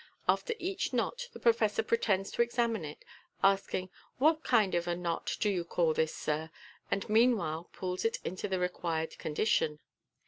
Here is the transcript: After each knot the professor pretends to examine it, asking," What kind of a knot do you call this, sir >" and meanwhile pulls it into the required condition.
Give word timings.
After 0.27 0.55
each 0.57 0.93
knot 0.93 1.29
the 1.31 1.39
professor 1.39 1.83
pretends 1.83 2.31
to 2.31 2.41
examine 2.41 2.83
it, 2.83 3.05
asking," 3.43 3.91
What 4.17 4.43
kind 4.43 4.73
of 4.73 4.87
a 4.87 4.95
knot 4.95 5.37
do 5.39 5.47
you 5.47 5.63
call 5.63 5.93
this, 5.93 6.15
sir 6.15 6.49
>" 6.63 6.77
and 6.89 7.07
meanwhile 7.07 7.69
pulls 7.71 8.03
it 8.03 8.17
into 8.25 8.47
the 8.47 8.57
required 8.57 9.19
condition. 9.19 9.79